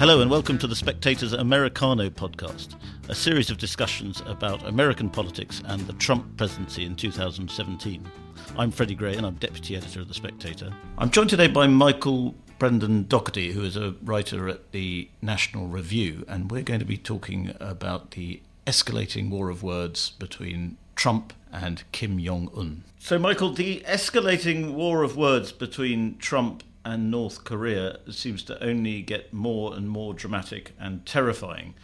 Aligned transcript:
Hello, 0.00 0.22
and 0.22 0.30
welcome 0.30 0.56
to 0.56 0.66
the 0.66 0.74
Spectator's 0.74 1.34
Americano 1.34 2.08
podcast, 2.08 2.76
a 3.10 3.14
series 3.14 3.50
of 3.50 3.58
discussions 3.58 4.22
about 4.24 4.66
American 4.66 5.10
politics 5.10 5.60
and 5.66 5.82
the 5.82 5.92
Trump 5.92 6.38
presidency 6.38 6.86
in 6.86 6.96
2017. 6.96 8.10
I'm 8.56 8.70
Freddy 8.70 8.94
Gray, 8.94 9.14
and 9.16 9.26
I'm 9.26 9.34
deputy 9.34 9.76
editor 9.76 10.00
of 10.00 10.08
The 10.08 10.14
Spectator. 10.14 10.70
I'm 10.96 11.10
joined 11.10 11.28
today 11.28 11.48
by 11.48 11.66
Michael 11.66 12.34
Brendan 12.58 13.08
Dougherty, 13.08 13.52
who 13.52 13.62
is 13.62 13.76
a 13.76 13.94
writer 14.02 14.48
at 14.48 14.72
the 14.72 15.10
National 15.20 15.66
Review, 15.66 16.24
and 16.26 16.50
we're 16.50 16.62
going 16.62 16.80
to 16.80 16.86
be 16.86 16.96
talking 16.96 17.54
about 17.60 18.12
the 18.12 18.40
escalating 18.66 19.28
war 19.28 19.50
of 19.50 19.62
words 19.62 20.12
between 20.12 20.78
Trump 20.96 21.34
and 21.52 21.82
Kim 21.92 22.18
Jong 22.18 22.50
un. 22.56 22.84
So, 22.98 23.18
Michael, 23.18 23.52
the 23.52 23.82
escalating 23.86 24.72
war 24.72 25.02
of 25.02 25.18
words 25.18 25.52
between 25.52 26.16
Trump 26.16 26.62
and 26.84 27.10
North 27.10 27.44
Korea 27.44 27.98
seems 28.10 28.42
to 28.44 28.62
only 28.62 29.02
get 29.02 29.32
more 29.32 29.74
and 29.74 29.88
more 29.88 30.14
dramatic 30.14 30.72
and 30.78 31.04
terrifying. 31.04 31.74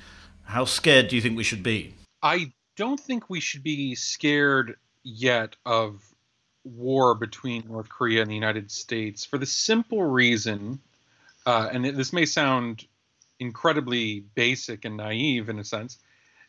How 0.45 0.65
scared 0.65 1.09
do 1.09 1.17
you 1.17 1.23
think 1.23 1.37
we 1.37 1.45
should 1.45 1.63
be? 1.63 1.95
I 2.23 2.53
don't 2.77 3.01
think 3.01 3.29
we 3.29 3.41
should 3.41 3.63
be 3.63 3.95
scared 3.95 4.77
yet 5.03 5.57
of 5.65 6.03
war 6.65 7.15
between 7.15 7.65
North 7.69 7.89
Korea 7.89 8.23
and 8.23 8.31
the 8.31 8.35
United 8.35 8.71
States 8.71 9.25
for 9.25 9.39
the 9.39 9.47
simple 9.47 10.03
reason, 10.03 10.81
uh, 11.47 11.69
and 11.73 11.85
this 11.85 12.13
may 12.13 12.27
sound 12.27 12.87
incredibly 13.39 14.21
basic 14.35 14.85
and 14.85 14.97
naive 14.97 15.49
in 15.49 15.59
a 15.59 15.65
sense, 15.65 15.99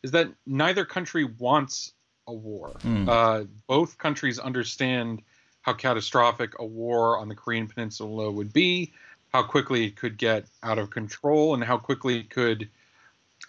is 0.04 0.12
that 0.12 0.30
neither 0.46 0.86
country 0.86 1.26
wants 1.26 1.94
a 2.28 2.34
war. 2.34 2.74
Mm. 2.84 3.08
Uh, 3.08 3.46
both 3.68 3.98
countries 3.98 4.40
understand 4.40 5.22
how 5.68 5.74
catastrophic 5.74 6.54
a 6.60 6.66
war 6.66 7.20
on 7.20 7.28
the 7.28 7.36
Korean 7.36 7.68
Peninsula 7.68 8.32
would 8.32 8.54
be, 8.54 8.94
how 9.34 9.44
quickly 9.44 9.86
it 9.86 9.98
could 9.98 10.18
get 10.18 10.46
out 10.64 10.80
of 10.80 10.90
control, 10.90 11.54
and 11.54 11.62
how 11.62 11.78
quickly 11.78 12.18
it 12.18 12.30
could 12.30 12.70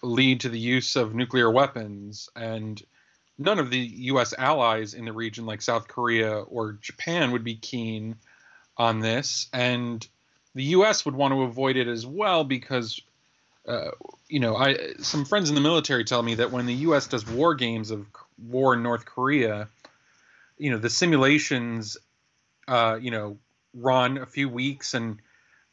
lead 0.03 0.41
to 0.41 0.49
the 0.49 0.59
use 0.59 0.97
of 0.97 1.15
nuclear 1.15 1.49
weapons. 1.49 2.29
And 2.35 2.83
none 3.37 3.57
of 3.57 3.69
the 3.69 3.79
U.S. 3.79 4.33
allies 4.37 4.93
in 4.93 5.05
the 5.05 5.13
region, 5.13 5.45
like 5.45 5.61
South 5.61 5.87
Korea 5.87 6.39
or 6.39 6.73
Japan, 6.73 7.31
would 7.31 7.45
be 7.45 7.55
keen 7.55 8.17
on 8.75 8.99
this. 8.99 9.47
And 9.53 10.05
the 10.55 10.63
U.S. 10.63 11.05
would 11.05 11.15
want 11.15 11.33
to 11.33 11.43
avoid 11.43 11.77
it 11.77 11.87
as 11.87 12.05
well 12.05 12.43
because, 12.43 12.99
uh, 13.65 13.91
you 14.27 14.41
know, 14.41 14.57
I 14.57 14.95
some 14.99 15.23
friends 15.23 15.47
in 15.47 15.55
the 15.55 15.61
military 15.61 16.03
tell 16.03 16.21
me 16.21 16.35
that 16.35 16.51
when 16.51 16.65
the 16.65 16.73
U.S. 16.73 17.07
does 17.07 17.25
war 17.25 17.55
games 17.55 17.91
of 17.91 18.05
war 18.37 18.73
in 18.73 18.83
North 18.83 19.05
Korea, 19.05 19.69
you 20.57 20.69
know, 20.71 20.77
the 20.77 20.89
simulations 20.89 21.95
uh, 22.69 22.99
you 23.01 23.09
know, 23.09 23.37
run 23.73 24.19
a 24.19 24.25
few 24.25 24.47
weeks, 24.47 24.93
and 24.93 25.19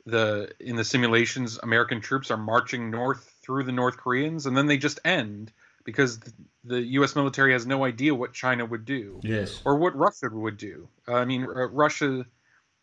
the 0.07 0.51
in 0.59 0.77
the 0.77 0.85
simulations, 0.85 1.59
American 1.63 2.01
troops 2.01 2.31
are 2.31 2.37
marching 2.39 2.91
north 2.91 3.31
through 3.43 3.65
the 3.65 3.73
North 3.73 3.99
Koreans, 3.99 4.47
and 4.47 4.57
then 4.57 4.67
they 4.67 4.79
just 4.79 4.99
end 5.05 5.53
because 5.85 6.19
the, 6.19 6.33
the 6.65 6.81
U.S. 6.81 7.15
military 7.15 7.53
has 7.53 7.67
no 7.67 7.85
idea 7.85 8.15
what 8.15 8.33
China 8.33 8.65
would 8.65 8.87
do, 8.87 9.21
yes, 9.23 9.61
or 9.65 9.77
what 9.77 9.95
Russia 9.95 10.31
would 10.31 10.57
do. 10.57 10.89
I 11.07 11.27
mean, 11.27 11.45
Russia 11.45 12.25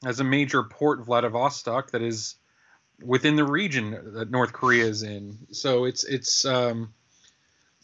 has 0.06 0.20
a 0.20 0.24
major 0.24 0.64
port, 0.64 1.06
Vladivostok, 1.06 1.92
that 1.92 2.04
is 2.04 2.36
within 3.04 3.36
the 3.36 3.46
region 3.46 4.14
that 4.14 4.30
North 4.30 4.54
Korea 4.54 4.86
is 4.86 5.02
in. 5.02 5.40
So 5.52 5.86
it's 5.86 6.04
it's 6.04 6.46
um, 6.46 6.94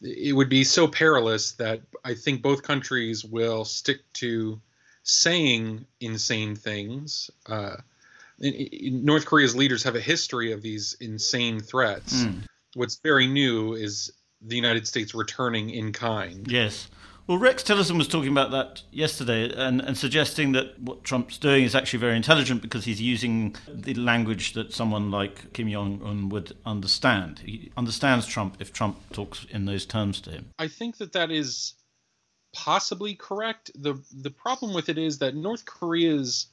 it 0.02 0.36
would 0.36 0.50
be 0.50 0.64
so 0.64 0.88
perilous 0.88 1.54
that 1.54 1.82
I 2.06 2.14
think 2.14 2.44
both 2.44 2.62
countries 2.62 3.26
will 3.26 3.66
stick 3.66 4.02
to 4.14 4.62
saying 5.10 5.86
insane 6.00 6.56
things. 6.56 7.30
Uh, 7.46 7.78
North 8.40 9.26
Korea's 9.26 9.56
leaders 9.56 9.84
have 9.84 9.96
a 9.96 10.02
history 10.02 10.52
of 10.52 10.62
these 10.62 10.96
insane 11.02 11.60
threats. 11.60 12.24
Mm. 12.24 12.44
What's 12.76 12.98
very 12.98 13.28
new 13.28 13.74
is 13.74 14.12
the 14.42 14.56
United 14.56 14.88
States 14.88 15.14
returning 15.14 15.70
in 15.70 15.92
kind. 15.92 16.50
Yes. 16.50 16.88
Well, 17.30 17.38
Rex 17.38 17.62
Tillerson 17.62 18.00
was 18.00 18.08
talking 18.08 18.32
about 18.32 18.50
that 18.52 18.82
yesterday 18.90 19.54
and, 19.56 19.82
and 19.82 19.96
suggesting 19.96 20.54
that 20.54 20.80
what 20.82 21.04
Trump's 21.04 21.38
doing 21.38 21.64
is 21.64 21.76
actually 21.76 22.00
very 22.00 22.16
intelligent 22.16 22.64
because 22.64 22.86
he's 22.86 23.00
using 23.00 23.56
the 23.72 23.94
language 23.94 24.54
that 24.54 24.74
someone 24.74 25.12
like 25.12 25.54
Kim 25.54 25.70
Jong 25.70 26.02
un 26.04 26.30
would 26.30 26.58
understand. 26.66 27.38
He 27.46 27.72
understands 27.78 28.26
Trump 28.26 28.58
if 28.60 28.74
Trump 28.74 28.98
talks 29.14 29.46
in 29.52 29.66
those 29.66 29.86
terms 29.86 30.22
to 30.22 30.32
him. 30.32 30.50
I 30.58 30.68
think 30.68 30.98
that 30.98 31.14
that 31.14 31.30
is 31.30 31.76
possibly 32.64 33.16
correct. 33.16 33.72
The 33.76 33.96
the 34.12 34.30
problem 34.30 34.74
with 34.74 34.90
it 34.90 34.98
is 34.98 35.20
that 35.20 35.36
North 35.36 35.66
Korea's 35.66 36.48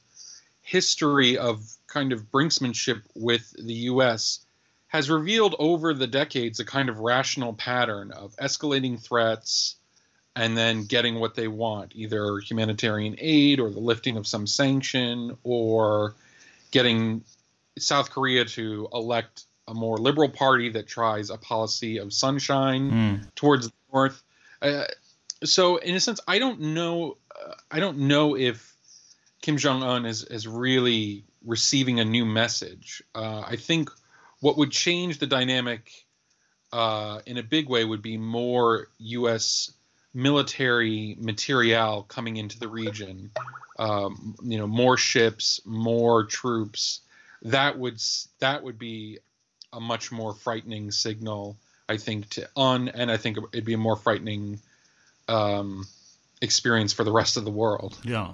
history 0.61 1.37
of 1.37 1.63
kind 1.87 2.13
of 2.13 2.31
brinksmanship 2.31 3.01
with 3.15 3.53
the 3.57 3.73
US 3.91 4.45
has 4.87 5.09
revealed 5.09 5.55
over 5.59 5.93
the 5.93 6.07
decades 6.07 6.59
a 6.59 6.65
kind 6.65 6.87
of 6.87 6.99
rational 6.99 7.53
pattern 7.53 8.11
of 8.11 8.35
escalating 8.37 9.01
threats 9.01 9.75
and 10.35 10.57
then 10.57 10.85
getting 10.85 11.15
what 11.15 11.35
they 11.35 11.47
want, 11.47 11.91
either 11.95 12.39
humanitarian 12.39 13.15
aid 13.17 13.59
or 13.59 13.69
the 13.69 13.79
lifting 13.79 14.15
of 14.17 14.25
some 14.25 14.47
sanction 14.47 15.35
or 15.43 16.15
getting 16.71 17.23
South 17.77 18.11
Korea 18.11 18.45
to 18.45 18.87
elect 18.93 19.45
a 19.67 19.73
more 19.73 19.97
liberal 19.97 20.29
party 20.29 20.69
that 20.69 20.87
tries 20.87 21.29
a 21.29 21.37
policy 21.37 21.97
of 21.97 22.13
sunshine 22.13 22.91
mm. 22.91 23.35
towards 23.35 23.67
the 23.67 23.73
north. 23.91 24.23
Uh, 24.61 24.83
so 25.43 25.77
in 25.77 25.95
a 25.95 25.99
sense, 25.99 26.19
I 26.27 26.39
don't 26.39 26.59
know. 26.59 27.17
Uh, 27.33 27.53
I 27.69 27.79
don't 27.79 27.99
know 27.99 28.35
if 28.35 28.73
Kim 29.41 29.57
Jong 29.57 29.83
Un 29.83 30.05
is 30.05 30.23
is 30.23 30.47
really 30.47 31.23
receiving 31.45 31.99
a 31.99 32.05
new 32.05 32.25
message. 32.25 33.03
Uh, 33.15 33.43
I 33.45 33.55
think 33.55 33.89
what 34.39 34.57
would 34.57 34.71
change 34.71 35.19
the 35.19 35.27
dynamic 35.27 35.91
uh, 36.71 37.21
in 37.25 37.37
a 37.37 37.43
big 37.43 37.69
way 37.69 37.85
would 37.85 38.01
be 38.01 38.17
more 38.17 38.87
U.S. 38.99 39.71
military 40.13 41.15
material 41.19 42.03
coming 42.03 42.37
into 42.37 42.59
the 42.59 42.67
region. 42.67 43.31
Um, 43.79 44.35
you 44.43 44.57
know, 44.57 44.67
more 44.67 44.97
ships, 44.97 45.61
more 45.65 46.25
troops. 46.25 47.01
That 47.43 47.77
would 47.77 48.01
that 48.39 48.63
would 48.63 48.79
be 48.79 49.19
a 49.71 49.79
much 49.79 50.11
more 50.11 50.33
frightening 50.33 50.91
signal, 50.91 51.55
I 51.87 51.97
think, 51.97 52.29
to 52.31 52.49
Un, 52.55 52.89
and 52.89 53.11
I 53.11 53.17
think 53.17 53.37
it'd 53.53 53.65
be 53.65 53.73
a 53.73 53.77
more 53.77 53.95
frightening 53.95 54.59
um, 55.27 55.87
experience 56.41 56.93
for 56.93 57.03
the 57.03 57.11
rest 57.11 57.37
of 57.37 57.45
the 57.45 57.51
world. 57.51 57.99
Yeah. 58.03 58.31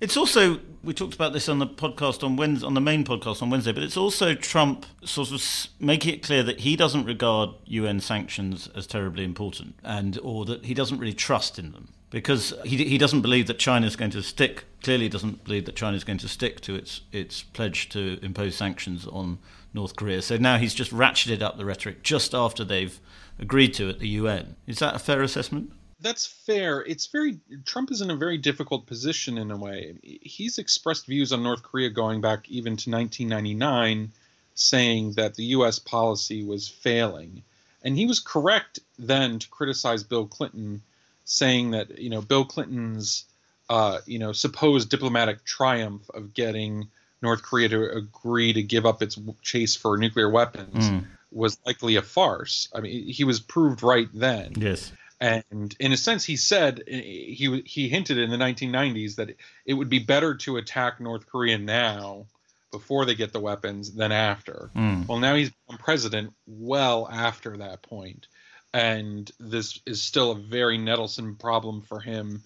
It's 0.00 0.16
also 0.16 0.58
we 0.82 0.92
talked 0.92 1.14
about 1.14 1.32
this 1.32 1.48
on 1.48 1.60
the 1.60 1.66
podcast 1.66 2.24
on 2.24 2.36
Wednesday, 2.36 2.66
on 2.66 2.74
the 2.74 2.80
main 2.80 3.04
podcast 3.04 3.40
on 3.40 3.50
Wednesday, 3.50 3.70
but 3.70 3.84
it's 3.84 3.96
also 3.96 4.34
Trump 4.34 4.84
sort 5.04 5.30
of 5.30 5.68
making 5.78 6.14
it 6.14 6.22
clear 6.24 6.42
that 6.42 6.60
he 6.60 6.74
doesn't 6.74 7.04
regard 7.04 7.50
UN 7.66 8.00
sanctions 8.00 8.68
as 8.74 8.88
terribly 8.88 9.22
important, 9.22 9.76
and 9.84 10.18
or 10.24 10.44
that 10.46 10.64
he 10.64 10.74
doesn't 10.74 10.98
really 10.98 11.14
trust 11.14 11.56
in 11.56 11.70
them 11.70 11.92
because 12.10 12.52
he 12.64 12.84
he 12.84 12.98
doesn't 12.98 13.22
believe 13.22 13.46
that 13.46 13.60
China 13.60 13.86
is 13.86 13.94
going 13.94 14.10
to 14.10 14.24
stick. 14.24 14.64
Clearly, 14.82 15.08
doesn't 15.08 15.44
believe 15.44 15.66
that 15.66 15.76
China 15.76 15.96
is 15.96 16.02
going 16.02 16.18
to 16.18 16.28
stick 16.28 16.60
to 16.62 16.74
its 16.74 17.02
its 17.12 17.44
pledge 17.44 17.88
to 17.90 18.18
impose 18.22 18.56
sanctions 18.56 19.06
on 19.06 19.38
North 19.72 19.94
Korea. 19.94 20.20
So 20.20 20.36
now 20.36 20.58
he's 20.58 20.74
just 20.74 20.90
ratcheted 20.92 21.42
up 21.42 21.58
the 21.58 21.64
rhetoric 21.64 22.02
just 22.02 22.34
after 22.34 22.64
they've 22.64 22.98
agreed 23.38 23.74
to 23.74 23.88
it 23.88 23.90
at 23.90 23.98
the 24.00 24.08
UN. 24.08 24.56
Is 24.66 24.80
that 24.80 24.96
a 24.96 24.98
fair 24.98 25.22
assessment? 25.22 25.70
That's 26.02 26.26
fair. 26.26 26.84
It's 26.84 27.06
very 27.06 27.38
Trump 27.64 27.90
is 27.90 28.00
in 28.00 28.10
a 28.10 28.16
very 28.16 28.36
difficult 28.36 28.86
position 28.86 29.38
in 29.38 29.50
a 29.50 29.56
way. 29.56 29.94
He's 30.02 30.58
expressed 30.58 31.06
views 31.06 31.32
on 31.32 31.42
North 31.42 31.62
Korea 31.62 31.90
going 31.90 32.20
back 32.20 32.48
even 32.50 32.76
to 32.76 32.90
1999, 32.90 34.12
saying 34.54 35.12
that 35.12 35.34
the 35.34 35.44
U.S. 35.44 35.78
policy 35.78 36.44
was 36.44 36.68
failing, 36.68 37.42
and 37.82 37.96
he 37.96 38.06
was 38.06 38.20
correct 38.20 38.80
then 38.98 39.38
to 39.38 39.48
criticize 39.48 40.02
Bill 40.02 40.26
Clinton, 40.26 40.82
saying 41.24 41.70
that 41.70 41.98
you 41.98 42.10
know 42.10 42.20
Bill 42.20 42.44
Clinton's 42.44 43.24
uh, 43.70 43.98
you 44.04 44.18
know 44.18 44.32
supposed 44.32 44.90
diplomatic 44.90 45.44
triumph 45.44 46.10
of 46.10 46.34
getting 46.34 46.88
North 47.22 47.42
Korea 47.42 47.68
to 47.68 47.96
agree 47.96 48.52
to 48.52 48.62
give 48.62 48.84
up 48.84 49.02
its 49.02 49.18
chase 49.40 49.76
for 49.76 49.96
nuclear 49.96 50.28
weapons. 50.28 50.90
Mm. 50.90 51.06
Was 51.30 51.58
likely 51.64 51.96
a 51.96 52.02
farce. 52.02 52.68
I 52.74 52.80
mean, 52.80 53.08
he 53.08 53.24
was 53.24 53.40
proved 53.40 53.82
right 53.82 54.08
then. 54.12 54.52
Yes 54.54 54.92
and 55.22 55.76
in 55.78 55.92
a 55.92 55.96
sense, 55.96 56.24
he 56.24 56.36
said 56.36 56.82
he 56.88 57.62
he 57.64 57.88
hinted 57.88 58.18
in 58.18 58.30
the 58.30 58.36
1990s 58.36 59.16
that 59.16 59.36
it 59.64 59.74
would 59.74 59.88
be 59.88 60.00
better 60.00 60.34
to 60.34 60.56
attack 60.56 61.00
North 61.00 61.26
Korea 61.26 61.58
now 61.58 62.26
before 62.72 63.04
they 63.04 63.14
get 63.14 63.32
the 63.32 63.40
weapons 63.40 63.92
than 63.92 64.10
after. 64.10 64.70
Mm. 64.74 65.06
Well, 65.06 65.18
now 65.18 65.36
he's 65.36 65.50
become 65.50 65.78
president 65.78 66.32
well 66.48 67.08
after 67.08 67.56
that 67.58 67.82
point, 67.82 68.26
and 68.74 69.30
this 69.38 69.78
is 69.86 70.02
still 70.02 70.32
a 70.32 70.38
very 70.38 70.76
nettlesome 70.76 71.38
problem 71.38 71.82
for 71.82 72.00
him, 72.00 72.42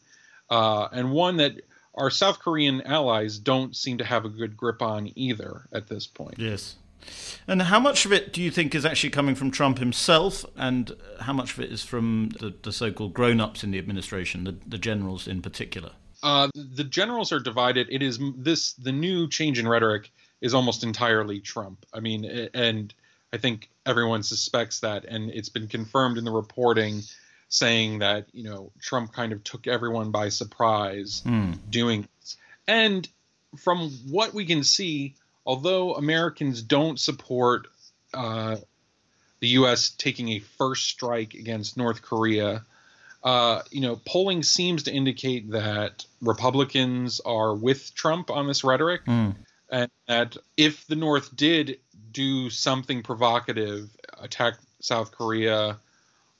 uh, 0.51 0.89
and 0.93 1.13
one 1.13 1.39
that 1.39 1.55
our 1.95 2.11
South 2.11 2.41
Korean 2.41 2.83
allies 2.83 3.39
don't 3.39 3.75
seem 3.75 3.99
to 3.99 4.05
have 4.05 4.27
a 4.27 4.29
good 4.29 4.55
grip 4.55 4.83
on 4.83 5.11
either 5.15 5.63
at 5.73 5.89
this 5.89 6.07
point. 6.07 6.35
Yes. 6.39 6.77
And 7.49 7.63
how 7.63 7.79
much 7.79 8.05
of 8.07 8.13
it 8.13 8.33
do 8.33 8.43
you 8.43 8.51
think 8.51 8.75
is 8.75 8.85
actually 8.85 9.11
coming 9.11 9.35
from 9.35 9.51
Trump 9.51 9.79
himself, 9.79 10.45
and 10.57 10.97
how 11.21 11.33
much 11.33 11.53
of 11.53 11.61
it 11.61 11.71
is 11.71 11.83
from 11.85 12.31
the, 12.41 12.55
the 12.63 12.73
so-called 12.73 13.15
grown-ups 13.15 13.63
in 13.63 13.71
the 13.71 13.79
administration, 13.79 14.45
the, 14.45 14.57
the 14.67 14.79
generals 14.79 15.29
in 15.29 15.43
particular? 15.43 15.93
Uh, 16.23 16.49
the 16.55 16.83
generals 16.85 17.31
are 17.31 17.39
divided. 17.41 17.87
It 17.91 18.03
is 18.03 18.19
this 18.37 18.73
the 18.73 18.91
new 18.93 19.29
change 19.29 19.59
in 19.59 19.69
rhetoric 19.69 20.11
is 20.41 20.55
almost 20.55 20.83
entirely 20.83 21.41
Trump. 21.41 21.87
I 21.95 22.01
mean, 22.01 22.25
and 22.53 22.93
I 23.33 23.37
think 23.39 23.71
everyone 23.85 24.23
suspects 24.23 24.81
that, 24.81 25.05
and 25.05 25.31
it's 25.31 25.49
been 25.51 25.69
confirmed 25.69 26.19
in 26.19 26.25
the 26.25 26.33
reporting 26.33 27.03
saying 27.49 28.01
that 28.01 28.27
you 28.33 28.43
know 28.43 28.73
Trump 28.81 29.13
kind 29.13 29.33
of 29.33 29.45
took 29.45 29.69
everyone 29.69 30.11
by 30.11 30.29
surprise 30.31 31.23
Mm. 31.25 31.59
doing 31.71 32.09
this. 32.21 32.37
And 32.67 33.09
from 33.57 33.91
what 34.09 34.35
we 34.35 34.45
can 34.47 34.65
see, 34.65 35.15
although 35.47 35.95
Americans 35.95 36.63
don't 36.63 36.99
support 36.99 37.69
uh, 38.13 38.57
the 39.41 39.49
U.S. 39.49 39.91
taking 39.91 40.31
a 40.31 40.39
first 40.41 40.87
strike 40.87 41.35
against 41.35 41.77
North 41.77 42.03
Korea, 42.03 42.65
uh, 43.23 43.63
you 43.71 43.81
know, 43.81 44.01
polling 44.05 44.43
seems 44.43 44.85
to 44.85 44.93
indicate 44.93 45.51
that 45.51 46.05
Republicans 46.21 47.21
are 47.21 47.55
with 47.55 47.95
Trump 47.95 48.31
on 48.31 48.47
this 48.47 48.65
rhetoric, 48.65 49.05
Mm. 49.05 49.37
and 49.71 49.91
that 50.07 50.37
if 50.57 50.87
the 50.87 50.97
North 50.97 51.35
did 51.35 51.79
do 52.13 52.51
something 52.51 53.03
provocative, 53.03 53.91
attack 54.21 54.55
South 54.81 55.13
Korea, 55.13 55.79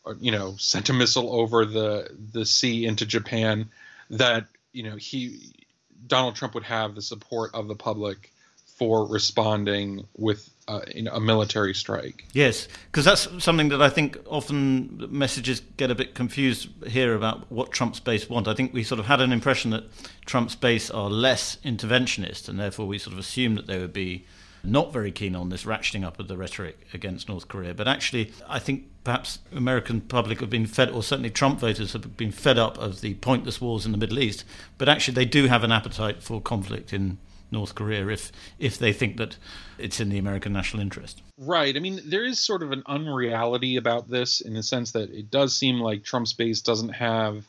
or 0.05 0.17
you 0.21 0.31
know, 0.33 0.55
sent 0.59 0.89
a 0.89 0.93
missile 0.93 1.33
over 1.33 1.65
the 1.65 2.09
the 2.33 2.47
sea 2.47 2.87
into 2.87 3.05
Japan, 3.05 3.69
that 4.11 4.47
you 4.73 4.85
know 4.85 4.97
he 4.97 5.53
Donald 6.07 6.37
Trump 6.37 6.55
would 6.55 6.63
have 6.65 6.95
the 6.95 7.03
support 7.03 7.51
of 7.55 7.67
the 7.69 7.75
public 7.75 8.33
for 8.77 9.07
responding 9.07 10.07
with 10.17 10.51
uh, 10.69 10.81
you 10.95 11.03
know, 11.03 11.13
a 11.13 11.21
military 11.21 11.75
strike. 11.75 12.25
Yes, 12.33 12.69
because 12.91 13.05
that's 13.05 13.29
something 13.43 13.69
that 13.71 13.81
I 13.81 13.89
think 13.89 14.19
often 14.27 15.07
messages 15.11 15.61
get 15.77 15.91
a 15.91 15.95
bit 15.95 16.15
confused 16.15 16.69
here 16.87 17.15
about 17.15 17.51
what 17.51 17.73
Trump's 17.73 18.01
base 18.01 18.29
want. 18.29 18.49
I 18.49 18.55
think 18.55 18.75
we 18.75 18.83
sort 18.83 18.99
of 18.99 19.07
had 19.07 19.21
an 19.21 19.33
impression 19.33 19.71
that 19.71 19.85
Trump's 20.27 20.57
base 20.57 20.91
are 20.91 21.09
less 21.09 21.57
interventionist, 21.65 22.49
and 22.49 22.59
therefore 22.59 22.87
we 22.87 22.99
sort 22.99 23.15
of 23.15 23.19
assumed 23.19 23.59
that 23.59 23.67
they 23.67 23.79
would 23.79 23.93
be 23.93 24.27
not 24.63 24.93
very 24.93 25.13
keen 25.13 25.37
on 25.37 25.49
this 25.49 25.65
ratcheting 25.65 26.05
up 26.05 26.19
of 26.19 26.29
the 26.29 26.37
rhetoric 26.37 26.87
against 26.93 27.29
North 27.29 27.47
Korea. 27.49 27.73
But 27.73 27.87
actually, 27.87 28.33
I 28.49 28.59
think 28.59 28.85
perhaps 29.05 29.39
American 29.53 30.01
public 30.01 30.41
have 30.41 30.51
been 30.51 30.67
fed, 30.67 30.91
or 30.91 31.03
certainly 31.03 31.31
Trump 31.31 31.61
voters 31.61 31.93
have 31.93 32.17
been 32.17 32.33
fed 32.33 32.59
up 32.59 32.77
of 32.77 33.01
the 33.01 33.15
pointless 33.15 33.61
wars 33.61 33.87
in 33.87 33.93
the 33.93 33.99
Middle 33.99 34.19
East. 34.19 34.45
But 34.77 34.89
actually, 34.89 35.15
they 35.15 35.25
do 35.25 35.47
have 35.47 35.63
an 35.63 35.73
appetite 35.73 36.23
for 36.23 36.41
conflict 36.41 36.93
in 36.93 37.19
North 37.51 37.75
Korea 37.75 38.07
if 38.09 38.33
if 38.59 38.79
they 38.79 38.93
think 38.93 39.17
that 39.19 39.37
it's 39.79 40.01
in 40.01 40.09
the 40.09 40.19
American 40.19 40.53
national 40.53 40.83
interest. 40.83 41.23
Right. 41.39 41.77
I 41.77 41.81
mean, 41.81 42.01
there 42.05 42.25
is 42.25 42.41
sort 42.41 42.63
of 42.63 42.73
an 42.73 42.83
unreality 42.87 43.77
about 43.77 44.09
this 44.09 44.41
in 44.41 44.55
the 44.55 44.63
sense 44.63 44.93
that 44.93 45.11
it 45.11 45.31
does 45.31 45.57
seem 45.57 45.79
like 45.81 46.03
Trump's 46.05 46.33
base 46.33 46.61
doesn't 46.61 46.91
have 46.91 47.45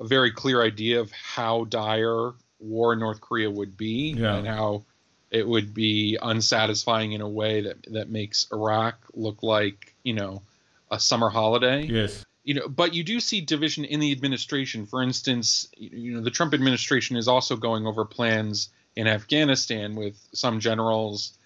a 0.00 0.04
very 0.06 0.30
clear 0.32 0.62
idea 0.62 1.00
of 1.00 1.10
how 1.12 1.64
dire 1.64 2.32
war 2.58 2.92
in 2.92 2.98
North 3.00 3.20
Korea 3.20 3.50
would 3.50 3.76
be 3.76 4.14
Yeah. 4.16 4.36
and 4.36 4.46
how 4.46 4.84
it 5.30 5.46
would 5.48 5.74
be 5.74 6.16
unsatisfying 6.22 7.12
in 7.12 7.20
a 7.20 7.28
way 7.28 7.62
that 7.62 7.76
that 7.92 8.08
makes 8.08 8.46
Iraq 8.52 8.94
look 9.14 9.42
like, 9.42 9.94
you 10.04 10.12
know, 10.14 10.42
a 10.90 11.00
summer 11.00 11.28
holiday. 11.30 11.82
Yes. 11.86 12.24
you 12.44 12.54
know 12.54 12.68
but 12.68 12.92
you 12.94 13.02
do 13.02 13.18
see 13.20 13.40
division 13.40 13.84
in 13.86 14.00
the 14.00 14.12
administration 14.12 14.84
for 14.86 15.02
instance 15.02 15.66
you 15.78 16.12
know 16.14 16.20
the 16.20 16.30
trump 16.30 16.52
administration 16.52 17.16
is 17.16 17.26
also 17.26 17.56
going 17.56 17.86
over 17.86 18.04
plans 18.04 18.68
in 18.96 19.06
afghanistan 19.06 19.94
with 19.94 20.16
some 20.32 20.60
generals 20.60 21.38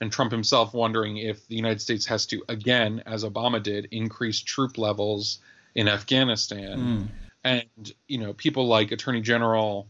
and 0.00 0.10
trump 0.12 0.32
himself 0.32 0.74
wondering 0.74 1.16
if 1.16 1.46
the 1.48 1.56
united 1.56 1.80
states 1.80 2.06
has 2.06 2.26
to 2.26 2.42
again 2.48 3.02
as 3.06 3.24
obama 3.24 3.62
did 3.62 3.88
increase 3.90 4.40
troop 4.40 4.78
levels 4.78 5.38
in 5.74 5.88
afghanistan 5.88 6.78
Mm. 6.78 7.08
and 7.44 7.92
you 8.08 8.18
know 8.18 8.32
people 8.32 8.66
like 8.66 8.92
attorney 8.92 9.20
general 9.20 9.88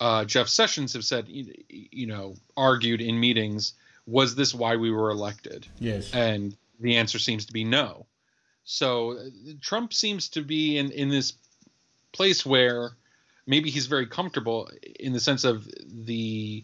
uh, 0.00 0.24
jeff 0.24 0.48
sessions 0.48 0.92
have 0.92 1.04
said 1.04 1.26
you 1.28 2.06
know 2.06 2.34
argued 2.56 3.00
in 3.00 3.18
meetings 3.18 3.74
was 4.06 4.34
this 4.34 4.54
why 4.54 4.76
we 4.76 4.90
were 4.90 5.10
elected 5.10 5.66
Yes. 5.78 6.12
and 6.12 6.56
the 6.80 6.96
answer 6.96 7.18
seems 7.18 7.46
to 7.46 7.52
be 7.52 7.64
no. 7.64 8.06
So 8.62 9.18
uh, 9.18 9.24
Trump 9.60 9.92
seems 9.92 10.28
to 10.30 10.42
be 10.42 10.78
in, 10.78 10.92
in 10.92 11.08
this 11.08 11.32
place 12.12 12.46
where 12.46 12.92
maybe 13.48 13.70
he's 13.70 13.86
very 13.86 14.06
comfortable 14.06 14.70
in 15.00 15.12
the 15.12 15.18
sense 15.18 15.42
of 15.42 15.68
the 16.04 16.62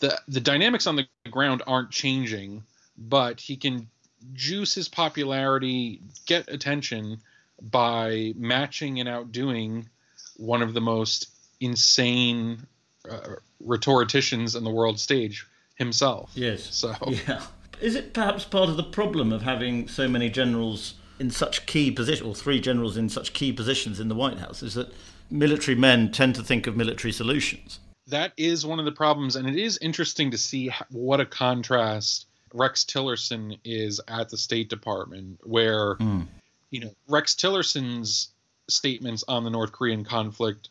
the 0.00 0.20
the 0.26 0.40
dynamics 0.40 0.88
on 0.88 0.96
the 0.96 1.06
ground 1.30 1.62
aren't 1.66 1.90
changing, 1.90 2.64
but 2.98 3.40
he 3.40 3.56
can 3.56 3.88
juice 4.32 4.74
his 4.74 4.88
popularity, 4.88 6.00
get 6.26 6.48
attention 6.48 7.18
by 7.62 8.32
matching 8.36 8.98
and 8.98 9.08
outdoing 9.08 9.88
one 10.36 10.62
of 10.62 10.74
the 10.74 10.80
most 10.80 11.28
insane 11.60 12.66
uh, 13.08 13.36
rhetoricians 13.60 14.56
in 14.56 14.64
the 14.64 14.70
world 14.70 14.98
stage 14.98 15.46
himself. 15.76 16.30
Yes. 16.34 16.74
So 16.74 16.94
Yeah. 17.06 17.42
Is 17.80 17.96
it 17.96 18.14
perhaps 18.14 18.44
part 18.44 18.68
of 18.68 18.76
the 18.76 18.84
problem 18.84 19.32
of 19.32 19.42
having 19.42 19.88
so 19.88 20.08
many 20.08 20.30
generals 20.30 20.94
in 21.18 21.30
such 21.30 21.66
key 21.66 21.90
positions, 21.90 22.28
or 22.28 22.34
three 22.34 22.60
generals 22.60 22.96
in 22.96 23.08
such 23.08 23.32
key 23.32 23.52
positions 23.52 24.00
in 24.00 24.08
the 24.08 24.14
White 24.14 24.38
House, 24.38 24.62
is 24.62 24.74
that 24.74 24.92
military 25.30 25.74
men 25.76 26.10
tend 26.12 26.34
to 26.36 26.42
think 26.42 26.66
of 26.66 26.76
military 26.76 27.12
solutions? 27.12 27.80
that 28.08 28.32
is 28.36 28.66
one 28.66 28.78
of 28.78 28.84
the 28.84 28.92
problems, 28.92 29.34
and 29.34 29.48
it 29.48 29.56
is 29.56 29.78
interesting 29.78 30.30
to 30.30 30.36
see 30.36 30.70
what 30.90 31.20
a 31.20 31.24
contrast 31.26 32.26
Rex 32.52 32.84
Tillerson 32.84 33.58
is 33.64 33.98
at 34.06 34.28
the 34.28 34.36
State 34.36 34.68
Department, 34.68 35.40
where 35.42 35.94
Mm. 35.96 36.26
you 36.70 36.80
know 36.80 36.94
Rex 37.08 37.34
Tillerson's 37.34 38.28
statements 38.68 39.24
on 39.26 39.42
the 39.42 39.50
North 39.50 39.72
Korean 39.72 40.04
conflict 40.04 40.68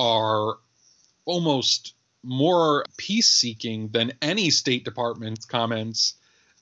are 0.00 0.56
almost 1.24 1.94
more 2.24 2.84
peace-seeking 2.96 3.88
than 3.88 4.12
any 4.20 4.50
State 4.50 4.84
Department's 4.84 5.44
comments 5.46 6.14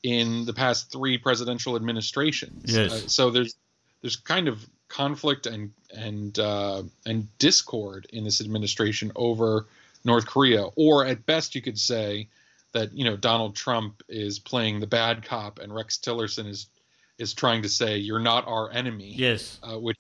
in 0.02 0.44
the 0.44 0.52
past 0.52 0.92
three 0.92 1.16
presidential 1.16 1.74
administrations. 1.76 2.64
Yes. 2.76 2.92
Uh, 2.92 3.08
so 3.08 3.30
there's 3.30 3.54
there's 4.02 4.16
kind 4.16 4.46
of 4.48 4.68
conflict 4.92 5.46
and 5.46 5.72
and 5.94 6.38
uh, 6.38 6.82
and 7.06 7.26
discord 7.38 8.06
in 8.12 8.24
this 8.24 8.40
administration 8.40 9.10
over 9.16 9.66
North 10.04 10.26
Korea, 10.26 10.64
or 10.76 11.04
at 11.06 11.26
best 11.26 11.54
you 11.54 11.62
could 11.62 11.78
say 11.78 12.28
that 12.72 12.92
you 12.92 13.04
know 13.04 13.16
Donald 13.16 13.56
Trump 13.56 14.02
is 14.08 14.38
playing 14.38 14.80
the 14.80 14.86
bad 14.86 15.24
cop 15.24 15.58
and 15.58 15.74
Rex 15.74 15.98
Tillerson 15.98 16.46
is 16.46 16.68
is 17.18 17.34
trying 17.34 17.62
to 17.62 17.68
say 17.68 17.96
you're 17.98 18.18
not 18.18 18.46
our 18.46 18.70
enemy, 18.72 19.12
Yes. 19.16 19.58
uh, 19.62 19.78
which 19.78 19.98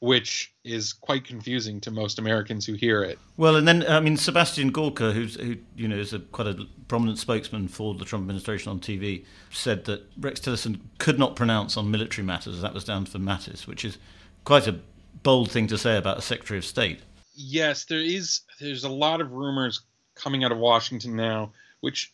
which 0.00 0.52
is 0.62 0.92
quite 0.92 1.24
confusing 1.24 1.80
to 1.80 1.90
most 1.90 2.18
Americans 2.18 2.66
who 2.66 2.74
hear 2.74 3.02
it. 3.02 3.18
Well, 3.38 3.56
and 3.56 3.66
then 3.66 3.84
I 3.88 4.00
mean 4.00 4.16
Sebastian 4.16 4.70
Gorka, 4.70 5.12
who's 5.12 5.36
who 5.36 5.56
you 5.76 5.88
know 5.88 5.96
is 5.96 6.12
a 6.12 6.18
quite 6.18 6.48
a 6.48 6.66
prominent 6.88 7.18
spokesman 7.18 7.68
for 7.68 7.94
the 7.94 8.04
Trump 8.04 8.22
administration 8.24 8.70
on 8.70 8.80
TV, 8.80 9.24
said 9.50 9.84
that 9.86 10.02
Rex 10.18 10.40
Tillerson 10.40 10.80
could 10.98 11.18
not 11.18 11.34
pronounce 11.36 11.76
on 11.76 11.90
military 11.90 12.26
matters. 12.26 12.60
That 12.60 12.74
was 12.74 12.84
down 12.84 13.06
for 13.06 13.18
Mattis, 13.18 13.66
which 13.66 13.84
is 13.84 13.98
quite 14.46 14.66
a 14.68 14.78
bold 15.22 15.50
thing 15.50 15.66
to 15.66 15.76
say 15.76 15.98
about 15.98 16.18
a 16.18 16.22
Secretary 16.22 16.56
of 16.56 16.64
State. 16.64 17.00
Yes, 17.34 17.84
there 17.84 18.00
is. 18.00 18.40
There's 18.58 18.84
a 18.84 18.88
lot 18.88 19.20
of 19.20 19.32
rumors 19.32 19.82
coming 20.14 20.44
out 20.44 20.52
of 20.52 20.58
Washington 20.58 21.16
now, 21.16 21.52
which, 21.80 22.10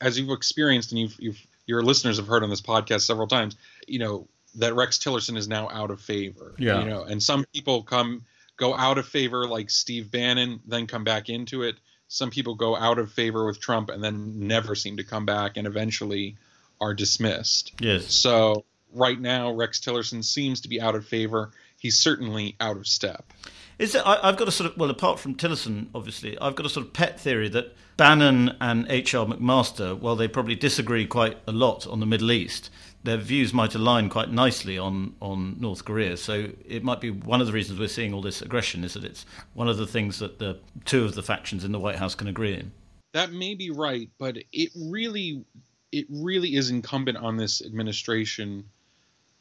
as 0.00 0.18
you've 0.18 0.30
experienced 0.30 0.92
and 0.92 1.00
you've, 1.00 1.16
you've 1.18 1.46
your 1.66 1.82
listeners 1.82 2.16
have 2.16 2.28
heard 2.28 2.44
on 2.44 2.48
this 2.48 2.62
podcast 2.62 3.02
several 3.02 3.26
times, 3.26 3.56
you 3.86 3.98
know 3.98 4.28
that 4.54 4.74
Rex 4.74 4.98
Tillerson 4.98 5.36
is 5.36 5.48
now 5.48 5.68
out 5.68 5.90
of 5.90 6.00
favor. 6.00 6.54
Yeah. 6.56 6.80
You 6.80 6.86
know, 6.88 7.02
and 7.02 7.22
some 7.22 7.44
people 7.52 7.82
come 7.82 8.22
go 8.56 8.74
out 8.74 8.96
of 8.96 9.06
favor, 9.06 9.46
like 9.46 9.68
Steve 9.68 10.10
Bannon, 10.10 10.60
then 10.66 10.86
come 10.86 11.04
back 11.04 11.28
into 11.28 11.62
it. 11.62 11.74
Some 12.08 12.30
people 12.30 12.54
go 12.54 12.74
out 12.76 12.98
of 12.98 13.12
favor 13.12 13.44
with 13.44 13.60
Trump 13.60 13.90
and 13.90 14.02
then 14.02 14.46
never 14.46 14.74
seem 14.74 14.96
to 14.98 15.04
come 15.04 15.26
back, 15.26 15.56
and 15.56 15.66
eventually 15.66 16.36
are 16.80 16.94
dismissed. 16.94 17.72
Yes. 17.80 18.14
So 18.14 18.64
right 18.96 19.20
now, 19.20 19.52
Rex 19.52 19.80
Tillerson 19.80 20.24
seems 20.24 20.60
to 20.62 20.68
be 20.68 20.80
out 20.80 20.94
of 20.94 21.06
favor. 21.06 21.50
He's 21.78 21.98
certainly 21.98 22.56
out 22.60 22.76
of 22.76 22.86
step. 22.86 23.32
Is 23.78 23.94
it, 23.94 24.02
I, 24.06 24.18
I've 24.22 24.36
got 24.36 24.48
a 24.48 24.52
sort 24.52 24.70
of 24.70 24.78
well, 24.78 24.90
apart 24.90 25.20
from 25.20 25.34
Tillerson, 25.34 25.88
obviously, 25.94 26.38
I've 26.38 26.54
got 26.54 26.66
a 26.66 26.70
sort 26.70 26.86
of 26.86 26.92
pet 26.92 27.20
theory 27.20 27.48
that 27.50 27.76
Bannon 27.96 28.56
and 28.60 28.86
H.R. 28.88 29.26
McMaster, 29.26 29.98
while 29.98 30.16
they 30.16 30.28
probably 30.28 30.54
disagree 30.54 31.06
quite 31.06 31.38
a 31.46 31.52
lot 31.52 31.86
on 31.86 32.00
the 32.00 32.06
Middle 32.06 32.30
East, 32.30 32.70
their 33.04 33.16
views 33.16 33.54
might 33.54 33.74
align 33.74 34.08
quite 34.08 34.30
nicely 34.30 34.76
on, 34.76 35.14
on 35.20 35.56
North 35.60 35.84
Korea. 35.84 36.16
So 36.16 36.48
it 36.66 36.82
might 36.82 37.00
be 37.00 37.10
one 37.10 37.40
of 37.40 37.46
the 37.46 37.52
reasons 37.52 37.78
we're 37.78 37.88
seeing 37.88 38.12
all 38.12 38.20
this 38.20 38.42
aggression 38.42 38.84
is 38.84 38.94
that 38.94 39.04
it's 39.04 39.24
one 39.54 39.68
of 39.68 39.76
the 39.76 39.86
things 39.86 40.18
that 40.18 40.38
the 40.38 40.58
two 40.84 41.04
of 41.04 41.14
the 41.14 41.22
factions 41.22 41.64
in 41.64 41.72
the 41.72 41.78
White 41.78 41.96
House 41.96 42.14
can 42.14 42.28
agree 42.28 42.54
in. 42.54 42.72
That 43.12 43.32
may 43.32 43.54
be 43.54 43.70
right, 43.70 44.10
but 44.18 44.36
it 44.52 44.70
really, 44.76 45.44
it 45.92 46.06
really 46.10 46.56
is 46.56 46.68
incumbent 46.68 47.16
on 47.16 47.36
this 47.36 47.62
administration 47.62 48.64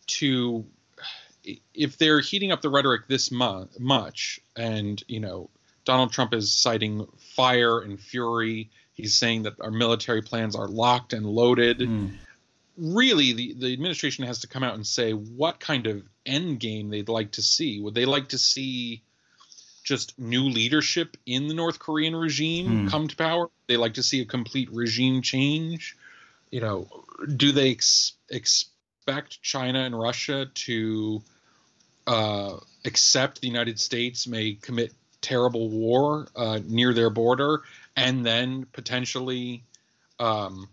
to, 0.08 0.66
if 1.74 1.98
they're 1.98 2.20
heating 2.20 2.52
up 2.52 2.62
the 2.62 2.70
rhetoric 2.70 3.08
this 3.08 3.32
mu- 3.32 3.68
much, 3.80 4.40
and 4.56 5.02
you 5.08 5.20
know, 5.20 5.50
Donald 5.86 6.12
Trump 6.12 6.34
is 6.34 6.52
citing 6.54 7.06
fire 7.36 7.80
and 7.80 8.00
fury. 8.00 8.70
He's 8.94 9.16
saying 9.16 9.44
that 9.44 9.60
our 9.60 9.72
military 9.72 10.22
plans 10.22 10.56
are 10.56 10.68
locked 10.68 11.14
and 11.14 11.26
loaded. 11.26 11.82
Really, 12.78 13.32
the, 13.34 13.54
the 13.54 13.74
administration 13.74 14.26
has 14.26 14.40
to 14.40 14.48
come 14.48 14.64
out 14.64 14.76
and 14.76 14.86
say 14.86 15.12
what 15.14 15.60
kind 15.62 15.88
of 15.88 16.04
end 16.26 16.60
game 16.60 16.90
they'd 16.90 17.08
like 17.08 17.32
to 17.34 17.42
see. 17.42 17.80
Would 17.82 17.94
they 17.96 18.06
like 18.06 18.30
to 18.30 18.38
see 18.38 19.02
just 19.84 20.18
new 20.20 20.44
leadership 20.44 21.16
in 21.26 21.48
the 21.48 21.54
North 21.54 21.80
Korean 21.80 22.16
regime 22.16 22.66
Hmm. 22.84 22.88
come 22.90 23.08
to 23.08 23.16
power? 23.16 23.50
They 23.68 23.78
like 23.78 23.94
to 23.94 24.04
see 24.04 24.20
a 24.22 24.26
complete 24.26 24.70
regime 24.72 25.22
change. 25.22 25.96
you 26.52 26.62
know, 26.62 26.88
do 27.36 27.52
they 27.52 27.72
ex- 27.72 28.66
expect 29.08 29.40
China 29.44 29.80
and 29.82 29.98
Russia 29.98 30.48
to 30.52 31.22
uh, 32.08 32.58
accept 32.86 33.40
the 33.40 33.48
United 33.48 33.80
States 33.80 34.26
may 34.26 34.54
commit 34.54 34.94
terrible 35.22 35.70
war 35.70 36.28
uh, 36.36 36.60
near 36.66 36.92
their 36.92 37.12
border 37.12 37.62
and 37.96 38.26
then 38.26 38.66
potentially 38.74 39.64
um, 40.20 40.68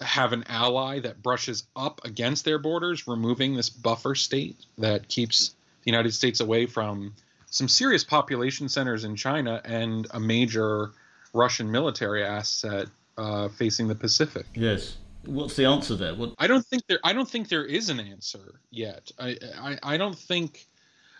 have 0.00 0.32
an 0.32 0.44
ally 0.48 0.98
that 0.98 1.22
brushes 1.22 1.64
up 1.76 2.00
against 2.04 2.44
their 2.44 2.58
borders, 2.58 3.06
removing 3.06 3.54
this 3.54 3.70
buffer 3.70 4.16
state 4.16 4.56
that 4.78 5.06
keeps 5.06 5.50
the 5.84 5.92
United 5.92 6.12
States 6.12 6.40
away 6.40 6.66
from 6.66 7.14
some 7.46 7.68
serious 7.68 8.02
population 8.02 8.68
centers 8.68 9.04
in 9.04 9.14
China 9.14 9.60
and 9.64 10.08
a 10.10 10.18
major 10.18 10.90
Russian 11.32 11.70
military 11.70 12.24
asset 12.24 12.88
uh, 13.16 13.48
facing 13.48 13.86
the 13.86 13.94
Pacific. 13.94 14.46
Yes. 14.54 14.96
What's 15.26 15.56
the 15.56 15.66
answer 15.66 15.94
there? 15.94 16.14
What? 16.14 16.34
I 16.38 16.46
don't 16.46 16.64
think 16.64 16.86
there. 16.86 17.00
I 17.04 17.12
don't 17.12 17.28
think 17.28 17.48
there 17.48 17.64
is 17.64 17.88
an 17.88 18.00
answer 18.00 18.60
yet. 18.70 19.10
I. 19.18 19.36
I, 19.60 19.78
I 19.82 19.96
don't 19.96 20.18
think 20.18 20.66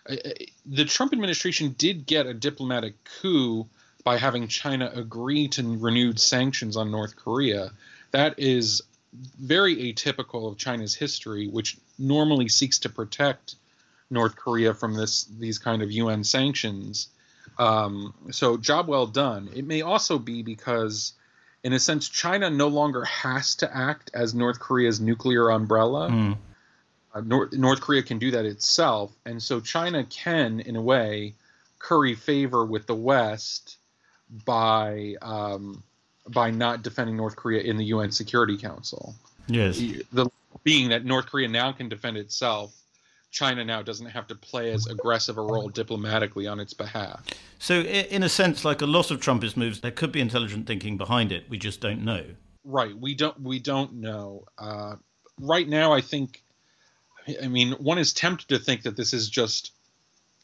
I, 0.07 0.33
the 0.65 0.85
Trump 0.85 1.13
administration 1.13 1.75
did 1.77 2.05
get 2.05 2.25
a 2.25 2.33
diplomatic 2.33 2.95
coup 3.03 3.67
by 4.03 4.17
having 4.17 4.47
China 4.47 4.91
agree 4.93 5.47
to 5.49 5.77
renewed 5.77 6.19
sanctions 6.19 6.77
on 6.77 6.91
North 6.91 7.15
Korea. 7.15 7.71
That 8.11 8.35
is 8.37 8.81
very 9.13 9.93
atypical 9.93 10.49
of 10.49 10.57
China's 10.57 10.93
history, 10.93 11.47
which 11.47 11.77
normally 11.97 12.49
seeks 12.49 12.79
to 12.79 12.89
protect 12.89 13.55
North 14.09 14.35
Korea 14.35 14.73
from 14.73 14.93
this 14.93 15.23
these 15.23 15.57
kind 15.57 15.81
of 15.81 15.91
UN 15.91 16.23
sanctions. 16.23 17.07
Um, 17.57 18.13
so 18.31 18.57
job 18.57 18.87
well 18.87 19.07
done. 19.07 19.49
It 19.55 19.65
may 19.65 19.81
also 19.81 20.19
be 20.19 20.43
because 20.43 21.13
in 21.65 21.73
a 21.73 21.79
sense, 21.79 22.07
China 22.07 22.51
no 22.51 22.67
longer 22.67 23.03
has 23.05 23.55
to 23.55 23.75
act 23.75 24.11
as 24.13 24.35
North 24.35 24.59
Korea's 24.59 25.01
nuclear 25.01 25.49
umbrella. 25.49 26.09
Mm. 26.11 26.37
Uh, 27.11 27.21
North, 27.21 27.53
North 27.53 27.81
Korea 27.81 28.03
can 28.03 28.19
do 28.19 28.29
that 28.31 28.45
itself. 28.45 29.11
And 29.25 29.41
so 29.41 29.59
China 29.59 30.03
can, 30.03 30.59
in 30.59 30.75
a 30.75 30.81
way, 30.81 31.33
curry 31.79 32.13
favor 32.13 32.63
with 32.63 32.85
the 32.85 32.93
West 32.93 33.77
by 34.45 35.15
um, 35.23 35.81
by 36.29 36.51
not 36.51 36.83
defending 36.83 37.17
North 37.17 37.35
Korea 37.35 37.63
in 37.63 37.77
the 37.77 37.85
UN 37.85 38.11
Security 38.11 38.57
Council. 38.59 39.15
Yes. 39.47 39.79
The 40.13 40.29
being 40.63 40.89
that 40.89 41.03
North 41.03 41.25
Korea 41.25 41.47
now 41.47 41.71
can 41.71 41.89
defend 41.89 42.17
itself 42.17 42.79
China 43.35 43.65
now 43.65 43.81
doesn't 43.81 44.05
have 44.05 44.27
to 44.27 44.35
play 44.35 44.71
as 44.71 44.87
aggressive 44.87 45.37
a 45.37 45.41
role 45.41 45.67
diplomatically 45.67 46.47
on 46.47 46.57
its 46.57 46.73
behalf. 46.73 47.21
So, 47.59 47.81
in 47.81 48.23
a 48.23 48.29
sense, 48.29 48.63
like 48.63 48.81
a 48.81 48.85
lot 48.85 49.11
of 49.11 49.19
Trumpist 49.19 49.57
moves, 49.57 49.81
there 49.81 49.91
could 49.91 50.13
be 50.13 50.21
intelligent 50.21 50.67
thinking 50.67 50.95
behind 50.95 51.33
it. 51.33 51.49
We 51.49 51.57
just 51.57 51.81
don't 51.81 52.05
know. 52.05 52.23
Right. 52.63 52.97
We 52.97 53.13
don't. 53.13 53.41
We 53.41 53.59
don't 53.59 53.95
know. 53.95 54.45
Uh, 54.57 54.95
right 55.37 55.67
now, 55.67 55.91
I 55.91 55.99
think. 55.99 56.43
I 57.43 57.49
mean, 57.49 57.73
one 57.73 57.97
is 57.97 58.13
tempted 58.13 58.47
to 58.49 58.57
think 58.57 58.83
that 58.83 58.95
this 58.95 59.13
is 59.13 59.29
just 59.29 59.71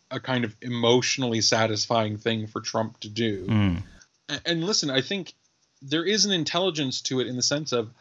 a 0.10 0.20
kind 0.20 0.44
of 0.44 0.54
emotionally 0.62 1.40
satisfying 1.40 2.18
thing 2.18 2.48
for 2.48 2.60
Trump 2.60 3.00
to 3.00 3.10
do. 3.10 3.46
Mm. 3.46 3.84
And, 4.28 4.42
and 4.46 4.64
listen, 4.66 4.90
I 4.90 5.00
think 5.00 5.34
there 5.82 6.04
is 6.04 6.26
an 6.26 6.34
intelligence 6.34 7.00
to 7.04 7.22
it 7.22 7.28
in 7.28 7.38
the 7.38 7.42
sense 7.42 7.72
of 7.72 7.92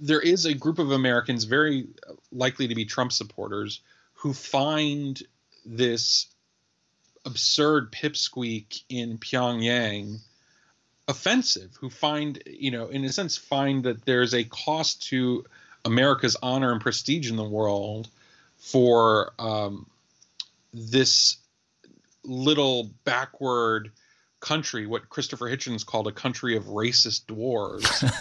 there 0.00 0.20
is 0.20 0.46
a 0.46 0.54
group 0.54 0.78
of 0.78 0.90
Americans 0.92 1.44
very 1.44 1.88
likely 2.32 2.68
to 2.68 2.74
be 2.74 2.86
Trump 2.86 3.12
supporters 3.12 3.80
who 4.26 4.32
find 4.32 5.22
this 5.64 6.26
absurd 7.24 7.92
pipsqueak 7.92 8.82
in 8.88 9.18
Pyongyang 9.18 10.18
offensive, 11.06 11.76
who 11.78 11.88
find, 11.88 12.42
you 12.44 12.72
know, 12.72 12.88
in 12.88 13.04
a 13.04 13.12
sense, 13.12 13.36
find 13.36 13.84
that 13.84 14.04
there's 14.04 14.34
a 14.34 14.42
cost 14.42 15.06
to 15.10 15.44
America's 15.84 16.36
honor 16.42 16.72
and 16.72 16.80
prestige 16.80 17.30
in 17.30 17.36
the 17.36 17.44
world 17.44 18.08
for 18.56 19.32
um, 19.38 19.86
this 20.74 21.36
little 22.24 22.90
backward 23.04 23.92
country, 24.40 24.88
what 24.88 25.08
Christopher 25.08 25.48
Hitchens 25.48 25.86
called 25.86 26.08
a 26.08 26.12
country 26.12 26.56
of 26.56 26.64
racist 26.64 27.26
dwarves, 27.26 28.12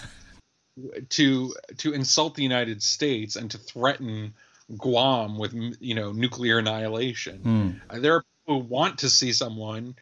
to 1.10 1.56
to 1.78 1.94
insult 1.94 2.36
the 2.36 2.44
United 2.44 2.84
States 2.84 3.36
and 3.36 3.50
to 3.50 3.58
threaten 3.58 4.36
Guam 4.78 5.38
with 5.38 5.54
you 5.80 5.96
know 5.96 6.12
nuclear 6.12 6.60
annihilation. 6.60 7.82
Mm. 7.90 8.02
There 8.02 8.16
are 8.16 8.24
people 8.24 8.62
who 8.62 8.68
want 8.68 9.00
to 9.00 9.10
see 9.10 9.32
someone 9.32 9.96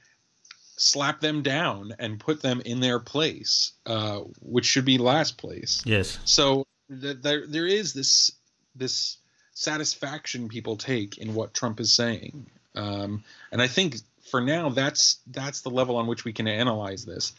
slap 0.77 1.21
them 1.21 1.41
down 1.41 1.93
and 1.99 2.19
put 2.19 2.41
them 2.41 2.61
in 2.61 2.79
their 2.79 2.99
place, 2.99 3.73
uh, 3.85 4.19
which 4.41 4.65
should 4.65 4.85
be 4.85 4.97
last 4.97 5.37
place. 5.37 5.81
Yes. 5.85 6.17
So 6.25 6.65
th- 6.89 7.17
there 7.21 7.45
there 7.47 7.67
is 7.67 7.93
this 7.93 8.31
this 8.75 9.17
satisfaction 9.53 10.49
people 10.49 10.77
take 10.77 11.17
in 11.17 11.35
what 11.35 11.53
Trump 11.53 11.79
is 11.79 11.93
saying, 11.93 12.47
um, 12.75 13.23
and 13.51 13.61
I 13.61 13.67
think 13.67 13.97
for 14.29 14.41
now 14.41 14.69
that's 14.69 15.17
that's 15.27 15.61
the 15.61 15.69
level 15.69 15.97
on 15.97 16.07
which 16.07 16.23
we 16.23 16.33
can 16.33 16.47
analyze 16.47 17.05
this. 17.05 17.33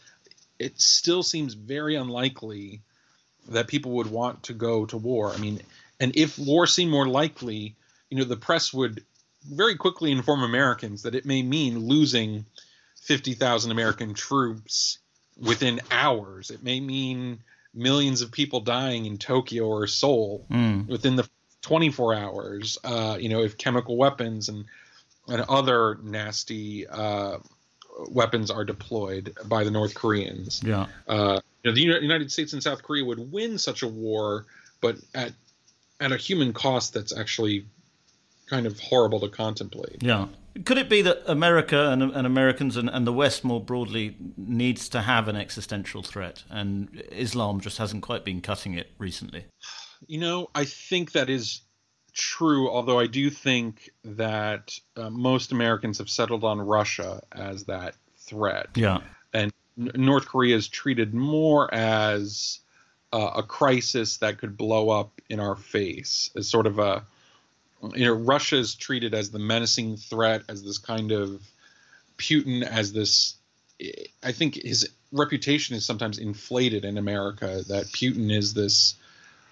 It 0.59 0.79
still 0.79 1.23
seems 1.23 1.53
very 1.53 1.95
unlikely 1.95 2.81
that 3.49 3.67
people 3.67 3.91
would 3.93 4.09
want 4.09 4.43
to 4.43 4.53
go 4.53 4.85
to 4.85 4.97
war. 4.97 5.31
I 5.31 5.37
mean, 5.37 5.61
and 5.99 6.15
if 6.15 6.37
war 6.37 6.67
seemed 6.67 6.91
more 6.91 7.07
likely, 7.07 7.75
you 8.09 8.17
know, 8.17 8.23
the 8.23 8.37
press 8.37 8.73
would 8.73 9.03
very 9.49 9.75
quickly 9.75 10.11
inform 10.11 10.43
Americans 10.43 11.03
that 11.03 11.15
it 11.15 11.25
may 11.25 11.41
mean 11.41 11.79
losing 11.79 12.45
50,000 13.01 13.71
American 13.71 14.13
troops 14.13 14.97
within 15.37 15.81
hours. 15.91 16.49
It 16.49 16.63
may 16.63 16.79
mean 16.79 17.39
millions 17.73 18.21
of 18.21 18.31
people 18.31 18.61
dying 18.61 19.05
in 19.05 19.17
Tokyo 19.17 19.67
or 19.67 19.85
Seoul 19.87 20.45
mm. 20.49 20.87
within 20.87 21.15
the 21.15 21.27
24 21.61 22.15
hours. 22.15 22.77
Uh, 22.83 23.17
you 23.19 23.29
know, 23.29 23.41
if 23.43 23.57
chemical 23.57 23.97
weapons 23.97 24.49
and 24.49 24.65
and 25.27 25.41
other 25.49 25.97
nasty 26.03 26.87
uh, 26.87 27.37
weapons 28.09 28.51
are 28.51 28.63
deployed 28.63 29.35
by 29.45 29.63
the 29.63 29.71
North 29.71 29.95
Koreans. 29.95 30.61
Yeah. 30.63 30.85
Uh, 31.07 31.39
you 31.63 31.71
know, 31.71 31.75
the 31.75 31.81
United 31.81 32.31
States 32.31 32.53
and 32.53 32.61
South 32.61 32.83
Korea 32.83 33.03
would 33.03 33.31
win 33.31 33.57
such 33.57 33.81
a 33.81 33.87
war, 33.87 34.45
but 34.81 34.97
at 35.15 35.33
at 35.99 36.11
a 36.11 36.17
human 36.17 36.53
cost 36.53 36.93
that's 36.93 37.15
actually 37.15 37.65
kind 38.47 38.65
of 38.65 38.79
horrible 38.79 39.19
to 39.19 39.29
contemplate. 39.29 40.01
Yeah. 40.01 40.27
Could 40.63 40.77
it 40.77 40.89
be 40.89 41.01
that 41.01 41.23
America 41.25 41.89
and, 41.89 42.01
and 42.01 42.25
Americans 42.25 42.77
and, 42.77 42.89
and 42.89 43.05
the 43.05 43.11
West 43.11 43.43
more 43.43 43.59
broadly 43.59 44.15
needs 44.37 44.87
to 44.89 45.01
have 45.01 45.27
an 45.27 45.35
existential 45.35 46.01
threat, 46.01 46.43
and 46.49 47.03
Islam 47.11 47.59
just 47.59 47.77
hasn't 47.77 48.03
quite 48.03 48.23
been 48.23 48.39
cutting 48.39 48.73
it 48.73 48.91
recently? 48.97 49.45
You 50.07 50.19
know, 50.19 50.49
I 50.55 50.63
think 50.63 51.11
that 51.11 51.29
is 51.29 51.61
true, 52.13 52.69
although 52.69 52.99
I 52.99 53.07
do 53.07 53.29
think 53.29 53.89
that 54.05 54.79
uh, 54.95 55.09
most 55.09 55.51
Americans 55.51 55.97
have 55.97 56.09
settled 56.09 56.45
on 56.45 56.61
Russia 56.61 57.21
as 57.33 57.65
that 57.65 57.95
threat. 58.17 58.67
Yeah. 58.75 59.01
And 59.33 59.51
N- 59.77 59.91
North 59.95 60.25
Korea 60.25 60.55
is 60.55 60.69
treated 60.69 61.13
more 61.13 61.73
as 61.73 62.59
uh, 63.13 63.31
a 63.35 63.43
crisis 63.43 64.17
that 64.17 64.37
could 64.37 64.57
blow 64.57 64.89
up 64.89 65.21
in 65.29 65.39
our 65.39 65.55
face, 65.55 66.29
as 66.35 66.47
sort 66.47 66.67
of 66.67 66.79
a 66.79 67.03
you 67.93 68.05
know, 68.05 68.13
Russia 68.13 68.57
is 68.57 68.75
treated 68.75 69.13
as 69.13 69.31
the 69.31 69.39
menacing 69.39 69.97
threat, 69.97 70.43
as 70.49 70.63
this 70.63 70.77
kind 70.77 71.11
of 71.11 71.41
Putin, 72.17 72.63
as 72.63 72.93
this. 72.93 73.35
I 74.23 74.31
think 74.31 74.55
his 74.55 74.89
reputation 75.11 75.75
is 75.75 75.85
sometimes 75.85 76.17
inflated 76.17 76.85
in 76.85 76.97
America 76.97 77.63
that 77.67 77.87
Putin 77.87 78.31
is 78.31 78.53
this, 78.53 78.95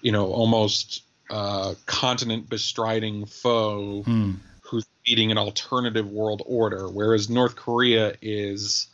you 0.02 0.12
know, 0.12 0.32
almost 0.32 1.04
uh, 1.30 1.74
continent 1.86 2.50
bestriding 2.50 3.26
foe 3.26 4.04
Hmm. 4.04 4.32
who's 4.62 4.86
leading 5.08 5.32
an 5.32 5.38
alternative 5.38 6.10
world 6.10 6.42
order, 6.46 6.90
whereas 6.90 7.30
North 7.30 7.56
Korea 7.56 8.16
is, 8.22 8.88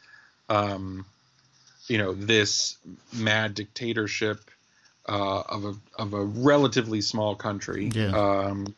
um, 0.50 1.06
you 1.90 1.98
know, 1.98 2.14
this 2.14 2.78
mad 3.14 3.56
dictatorship 3.56 4.40
uh, 5.08 5.42
of 5.42 5.66
a 5.66 5.74
of 5.98 6.14
a 6.14 6.24
relatively 6.24 7.02
small 7.02 7.36
country 7.36 7.92
Yeah. 7.94 8.12
um, 8.16 8.76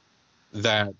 that 0.54 0.96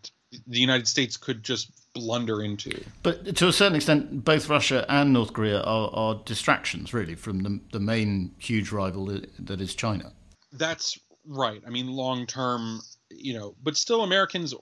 the 0.48 0.60
United 0.60 0.88
States 0.88 1.18
could 1.18 1.44
just 1.44 1.72
blunder 1.94 2.42
into. 2.42 2.72
But 3.04 3.36
to 3.38 3.48
a 3.48 3.54
certain 3.54 3.76
extent, 3.76 4.24
both 4.24 4.48
Russia 4.50 4.86
and 4.88 5.12
North 5.14 5.34
Korea 5.34 5.62
are, 5.62 5.90
are 5.94 6.22
distractions, 6.26 6.94
really, 6.94 7.16
from 7.16 7.44
the, 7.44 7.60
the 7.74 7.80
main 7.80 8.34
huge 8.40 8.72
rival 8.72 9.06
that- 9.40 9.62
is 9.62 9.76
China. 9.76 10.14
That's 10.54 10.98
right. 11.26 11.62
I 11.68 11.70
mean, 11.70 11.88
long 11.88 12.26
term, 12.28 12.82
you 13.10 13.34
know, 13.34 13.56
but 13.64 13.76
still, 13.78 14.04
Americans 14.04 14.54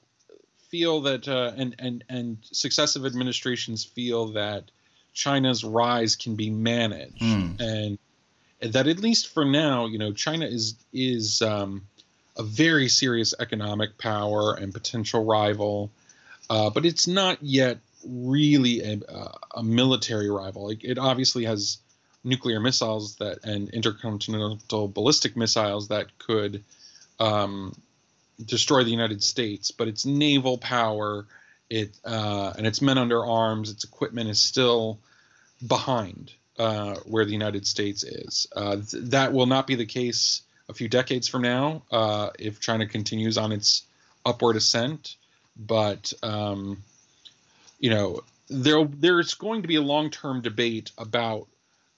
feel 0.69 1.01
that, 1.01 1.27
uh, 1.27 1.51
and 1.57 1.75
and 1.79 2.03
and 2.09 2.37
successive 2.43 3.05
administrations 3.05 3.83
feel 3.83 4.27
that 4.33 4.63
China's 5.19 5.65
rise 5.65 6.15
can 6.15 6.35
be 6.35 6.49
managed, 6.49 7.19
Hmm. 7.19 7.51
and 7.59 7.97
that 8.61 8.87
at 8.87 8.99
least 8.99 9.27
for 9.27 9.43
now, 9.43 9.85
you 9.85 9.97
know, 9.97 10.13
China 10.13 10.45
is 10.45 10.75
is 10.93 11.41
um, 11.41 11.85
a 12.37 12.43
very 12.43 12.87
serious 12.87 13.33
economic 13.37 13.97
power 13.97 14.53
and 14.55 14.73
potential 14.73 15.25
rival, 15.25 15.91
uh, 16.49 16.69
but 16.69 16.85
it's 16.85 17.05
not 17.05 17.37
yet 17.43 17.79
really 18.07 18.79
a, 18.81 19.01
a 19.55 19.61
military 19.61 20.29
rival. 20.29 20.67
Like, 20.69 20.85
it 20.85 20.97
obviously 20.97 21.43
has 21.43 21.79
nuclear 22.23 22.61
missiles 22.61 23.17
that 23.17 23.43
and 23.43 23.69
intercontinental 23.71 24.87
ballistic 24.87 25.35
missiles 25.35 25.89
that 25.89 26.17
could 26.17 26.63
um, 27.19 27.75
destroy 28.45 28.85
the 28.85 28.91
United 28.91 29.21
States, 29.21 29.71
but 29.71 29.89
its 29.89 30.05
naval 30.05 30.57
power, 30.57 31.25
it 31.69 31.91
uh, 32.05 32.53
and 32.57 32.65
its 32.65 32.81
men 32.81 32.97
under 32.97 33.25
arms, 33.25 33.69
its 33.69 33.83
equipment 33.83 34.29
is 34.29 34.39
still 34.39 34.97
behind 35.65 36.33
uh, 36.57 36.95
where 37.05 37.25
the 37.25 37.31
United 37.31 37.65
States 37.65 38.03
is. 38.03 38.47
Uh, 38.55 38.75
th- 38.75 39.03
that 39.05 39.33
will 39.33 39.45
not 39.45 39.67
be 39.67 39.75
the 39.75 39.85
case 39.85 40.41
a 40.67 40.73
few 40.73 40.87
decades 40.87 41.27
from 41.27 41.41
now 41.41 41.83
uh, 41.91 42.29
if 42.37 42.59
China 42.59 42.85
continues 42.85 43.37
on 43.37 43.51
its 43.51 43.83
upward 44.25 44.55
ascent. 44.55 45.15
But 45.57 46.13
um, 46.21 46.83
you 47.79 47.89
know, 47.89 48.23
there 48.49 48.83
there's 48.85 49.33
going 49.33 49.61
to 49.61 49.67
be 49.67 49.75
a 49.75 49.81
long 49.81 50.09
term 50.09 50.41
debate 50.41 50.91
about 50.97 51.47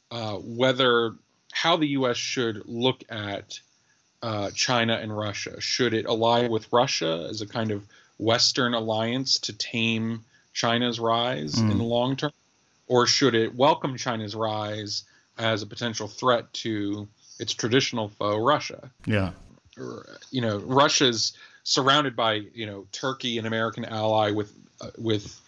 uh, 0.09 0.35
whether 0.35 1.15
how 1.51 1.77
the 1.77 1.87
U.S. 1.87 2.17
should 2.17 2.63
look 2.65 3.03
at 3.09 3.59
uh, 4.21 4.51
China 4.51 4.95
and 4.95 5.15
Russia. 5.15 5.59
Should 5.59 5.93
it 5.93 6.05
ally 6.05 6.47
with 6.47 6.71
Russia 6.71 7.27
as 7.29 7.41
a 7.41 7.47
kind 7.47 7.71
of 7.71 7.85
Western 8.17 8.73
alliance 8.73 9.39
to 9.39 9.53
tame 9.53 10.23
China's 10.53 10.99
rise 10.99 11.55
mm. 11.55 11.71
in 11.71 11.77
the 11.77 11.83
long 11.83 12.15
term, 12.15 12.31
or 12.91 13.07
should 13.07 13.35
it 13.35 13.55
welcome 13.55 13.95
China's 13.95 14.35
rise 14.35 15.05
as 15.37 15.61
a 15.61 15.65
potential 15.65 16.09
threat 16.09 16.51
to 16.53 17.07
its 17.39 17.53
traditional 17.53 18.09
foe, 18.09 18.37
Russia? 18.37 18.91
Yeah, 19.05 19.31
you 20.29 20.41
know, 20.41 20.57
Russia's 20.57 21.31
surrounded 21.63 22.17
by 22.17 22.41
you 22.53 22.65
know 22.65 22.85
Turkey, 22.91 23.37
an 23.37 23.45
American 23.45 23.85
ally 23.85 24.31
with 24.31 24.53
uh, 24.81 24.89
with 24.97 25.39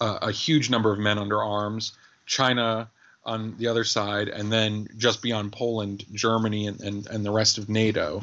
uh, 0.00 0.18
a 0.22 0.32
huge 0.32 0.70
number 0.70 0.92
of 0.92 0.98
men 0.98 1.18
under 1.18 1.40
arms. 1.40 1.92
China 2.26 2.90
on 3.24 3.56
the 3.58 3.68
other 3.68 3.84
side, 3.84 4.28
and 4.28 4.52
then 4.52 4.88
just 4.96 5.22
beyond 5.22 5.52
Poland, 5.52 6.04
Germany, 6.12 6.66
and, 6.66 6.80
and, 6.80 7.06
and 7.06 7.24
the 7.24 7.30
rest 7.30 7.58
of 7.58 7.68
NATO. 7.68 8.22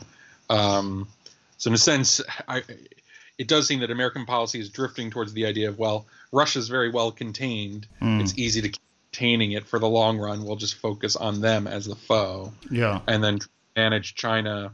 Um, 0.49 1.07
so, 1.57 1.69
in 1.69 1.75
a 1.75 1.77
sense, 1.77 2.21
I, 2.47 2.61
it 3.37 3.47
does 3.47 3.67
seem 3.67 3.79
that 3.81 3.91
American 3.91 4.25
policy 4.25 4.59
is 4.59 4.69
drifting 4.69 5.11
towards 5.11 5.33
the 5.33 5.45
idea 5.45 5.69
of, 5.69 5.77
well, 5.77 6.05
Russia's 6.31 6.69
very 6.69 6.89
well 6.89 7.11
contained. 7.11 7.87
Mm. 8.01 8.21
It's 8.21 8.37
easy 8.37 8.61
to 8.61 8.69
keep 8.69 8.81
containing 9.11 9.53
it 9.53 9.65
for 9.65 9.79
the 9.79 9.87
long 9.87 10.17
run. 10.17 10.43
We'll 10.43 10.55
just 10.55 10.75
focus 10.75 11.15
on 11.15 11.41
them 11.41 11.67
as 11.67 11.85
the 11.85 11.95
foe. 11.95 12.53
Yeah. 12.69 13.01
And 13.07 13.23
then 13.23 13.39
manage 13.75 14.15
China, 14.15 14.73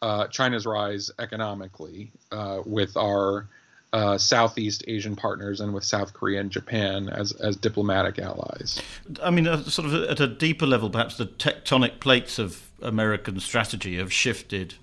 uh, 0.00 0.28
China's 0.28 0.66
rise 0.66 1.10
economically 1.18 2.12
uh, 2.30 2.62
with 2.64 2.96
our 2.96 3.48
uh, 3.92 4.18
Southeast 4.18 4.84
Asian 4.86 5.16
partners 5.16 5.60
and 5.60 5.72
with 5.72 5.84
South 5.84 6.12
Korea 6.12 6.40
and 6.40 6.50
Japan 6.50 7.08
as 7.08 7.32
as 7.32 7.56
diplomatic 7.56 8.18
allies. 8.18 8.82
I 9.22 9.30
mean, 9.30 9.46
uh, 9.46 9.62
sort 9.64 9.88
of 9.88 9.94
at 9.94 10.20
a 10.20 10.26
deeper 10.26 10.66
level, 10.66 10.90
perhaps 10.90 11.16
the 11.16 11.26
tectonic 11.26 12.00
plates 12.00 12.38
of 12.38 12.68
American 12.82 13.40
strategy 13.40 13.96
have 13.96 14.12
shifted. 14.12 14.74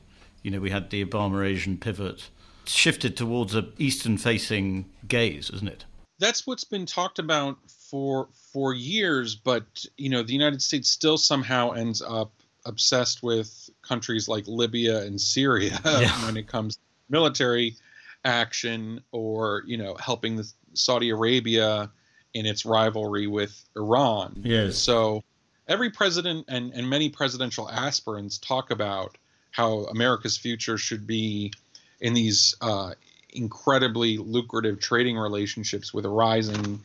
You 0.42 0.52
know, 0.52 0.60
we 0.60 0.72
had 0.72 0.90
the 0.90 1.06
Obama 1.06 1.46
Asian 1.46 1.78
pivot, 1.78 2.30
shifted 2.68 3.18
towards 3.18 3.56
a 3.56 3.68
Eastern-facing 3.78 4.86
gaze, 5.08 5.50
isn't 5.50 5.68
it? 5.68 5.86
That's 6.20 6.48
what's 6.48 6.64
been 6.64 6.86
talked 6.86 7.20
about 7.20 7.58
for 7.68 8.30
for 8.54 8.74
years, 8.74 9.36
but 9.36 9.86
you 9.98 10.10
know, 10.10 10.24
the 10.24 10.34
United 10.34 10.62
States 10.62 10.90
still 10.90 11.18
somehow 11.18 11.72
ends 11.72 12.02
up 12.02 12.32
obsessed 12.66 13.22
with 13.22 13.70
countries 13.82 14.28
like 14.28 14.48
Libya 14.48 15.04
and 15.04 15.20
Syria 15.20 15.80
yeah. 15.86 16.26
when 16.26 16.38
it 16.38 16.48
comes 16.48 16.76
to 16.76 16.82
military 17.10 17.76
action 18.24 19.02
or 19.12 19.64
you 19.68 19.78
know 19.78 19.96
helping 19.96 20.36
the 20.36 20.52
Saudi 20.74 21.10
Arabia 21.10 21.92
in 22.34 22.46
its 22.46 22.66
rivalry 22.66 23.28
with 23.28 23.64
Iran. 23.76 24.42
Yes. 24.44 24.78
So 24.78 25.24
every 25.68 25.90
president 25.90 26.46
and, 26.48 26.74
and 26.74 26.90
many 26.90 27.10
presidential 27.10 27.70
aspirants 27.70 28.38
talk 28.38 28.72
about 28.72 29.18
how 29.52 29.86
America's 29.86 30.38
future 30.38 30.78
should 30.78 31.08
be 31.08 31.54
in 32.00 32.14
these 32.14 32.56
uh, 32.62 32.94
incredibly 33.32 34.18
lucrative 34.18 34.80
trading 34.80 35.18
relationships 35.18 35.94
with 35.94 36.06
a 36.06 36.10
rising 36.10 36.82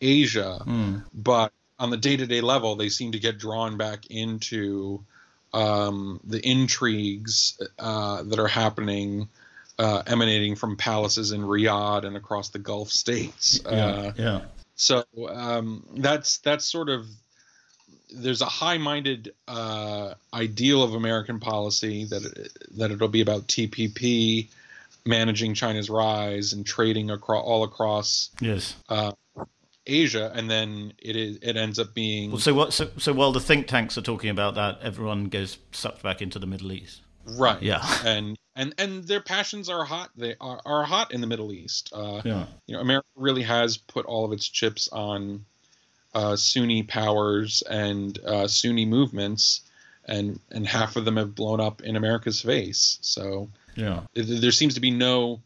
Asia. 0.00 0.62
Mm. 0.66 1.04
But 1.12 1.52
on 1.78 1.90
the 1.90 1.96
day 1.96 2.16
to 2.16 2.26
day 2.26 2.40
level, 2.40 2.76
they 2.76 2.88
seem 2.88 3.12
to 3.12 3.18
get 3.18 3.38
drawn 3.38 3.76
back 3.76 4.06
into 4.10 5.04
um, 5.52 6.20
the 6.24 6.40
intrigues 6.46 7.60
uh, 7.78 8.22
that 8.24 8.38
are 8.38 8.48
happening 8.48 9.28
uh, 9.78 10.02
emanating 10.06 10.56
from 10.56 10.76
palaces 10.76 11.32
in 11.32 11.42
Riyadh 11.42 12.04
and 12.04 12.16
across 12.16 12.50
the 12.50 12.58
Gulf 12.58 12.90
states. 12.90 13.60
Yeah, 13.64 13.70
uh, 13.70 14.12
yeah. 14.16 14.40
So 14.76 15.04
um, 15.28 15.86
that's 15.96 16.38
that's 16.38 16.64
sort 16.64 16.88
of 16.88 17.06
there's 18.14 18.40
a 18.40 18.46
high-minded 18.46 19.34
uh, 19.48 20.14
ideal 20.32 20.82
of 20.82 20.94
American 20.94 21.40
policy 21.40 22.04
that 22.06 22.24
it, 22.24 22.52
that 22.78 22.90
it'll 22.90 23.08
be 23.08 23.20
about 23.20 23.46
TPP, 23.46 24.48
managing 25.04 25.54
China's 25.54 25.90
rise 25.90 26.52
and 26.52 26.64
trading 26.64 27.10
across 27.10 27.44
all 27.44 27.64
across 27.64 28.30
yes 28.40 28.76
uh, 28.88 29.12
Asia, 29.86 30.32
and 30.34 30.50
then 30.50 30.92
it 30.98 31.16
is 31.16 31.38
it 31.42 31.56
ends 31.56 31.78
up 31.78 31.94
being. 31.94 32.30
Well, 32.30 32.40
so 32.40 32.54
what? 32.54 32.72
So, 32.72 32.90
so 32.96 33.12
while 33.12 33.32
the 33.32 33.40
think 33.40 33.66
tanks 33.66 33.98
are 33.98 34.02
talking 34.02 34.30
about 34.30 34.54
that, 34.54 34.78
everyone 34.82 35.26
goes 35.26 35.58
sucked 35.72 36.02
back 36.02 36.22
into 36.22 36.38
the 36.38 36.46
Middle 36.46 36.72
East. 36.72 37.02
Right. 37.26 37.60
Yeah. 37.62 37.82
And 38.04 38.38
and 38.56 38.74
and 38.78 39.04
their 39.04 39.20
passions 39.20 39.68
are 39.68 39.84
hot. 39.84 40.10
They 40.16 40.36
are, 40.40 40.60
are 40.64 40.84
hot 40.84 41.12
in 41.12 41.20
the 41.20 41.26
Middle 41.26 41.52
East. 41.52 41.90
Uh, 41.94 42.22
yeah. 42.24 42.46
You 42.66 42.76
know, 42.76 42.80
America 42.80 43.06
really 43.16 43.42
has 43.42 43.76
put 43.76 44.06
all 44.06 44.24
of 44.24 44.32
its 44.32 44.48
chips 44.48 44.88
on 44.88 45.44
uh, 46.14 46.36
Sunni 46.36 46.82
powers 46.82 47.62
and 47.62 48.18
uh, 48.24 48.46
Sunni 48.48 48.84
movements, 48.86 49.62
and 50.06 50.38
and 50.50 50.66
half 50.66 50.96
of 50.96 51.04
them 51.04 51.16
have 51.16 51.34
blown 51.34 51.60
up 51.60 51.82
in 51.82 51.96
America's 51.96 52.40
face. 52.40 52.98
So 53.00 53.48
yeah, 53.76 54.02
there 54.14 54.52
seems 54.52 54.74
to 54.74 54.80
be 54.80 54.90
no. 54.90 55.40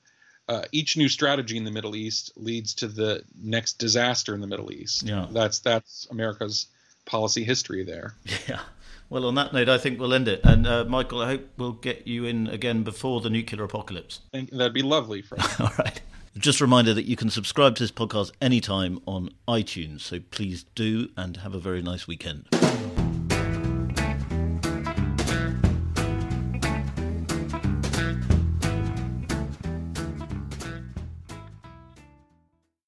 Uh, 0.48 0.64
each 0.72 0.96
new 0.96 1.10
strategy 1.10 1.58
in 1.58 1.64
the 1.64 1.70
Middle 1.70 1.94
East 1.94 2.32
leads 2.36 2.72
to 2.72 2.88
the 2.88 3.22
next 3.42 3.74
disaster 3.74 4.34
in 4.34 4.40
the 4.40 4.46
Middle 4.46 4.72
East. 4.72 5.02
Yeah, 5.02 5.26
that's 5.30 5.58
that's 5.58 6.06
America's 6.10 6.66
policy 7.04 7.44
history 7.44 7.84
there. 7.84 8.14
Yeah. 8.48 8.60
Well, 9.10 9.24
on 9.24 9.36
that 9.36 9.54
note, 9.54 9.70
I 9.70 9.78
think 9.78 9.98
we'll 9.98 10.12
end 10.12 10.28
it. 10.28 10.40
And 10.44 10.66
uh, 10.66 10.84
Michael, 10.84 11.22
I 11.22 11.26
hope 11.28 11.48
we'll 11.56 11.72
get 11.72 12.06
you 12.06 12.26
in 12.26 12.46
again 12.46 12.82
before 12.82 13.22
the 13.22 13.30
nuclear 13.30 13.64
apocalypse. 13.64 14.20
Thank, 14.32 14.50
That'd 14.50 14.74
be 14.74 14.82
lovely, 14.82 15.22
Fred. 15.22 15.40
All 15.60 15.72
right. 15.78 15.98
Just 16.36 16.60
a 16.60 16.64
reminder 16.64 16.94
that 16.94 17.06
you 17.06 17.16
can 17.16 17.30
subscribe 17.30 17.74
to 17.76 17.82
this 17.82 17.90
podcast 17.90 18.32
anytime 18.40 19.00
on 19.06 19.30
iTunes. 19.48 20.02
So 20.02 20.20
please 20.30 20.64
do 20.74 21.08
and 21.16 21.38
have 21.38 21.54
a 21.54 21.58
very 21.58 21.82
nice 21.82 22.06
weekend. 22.06 22.46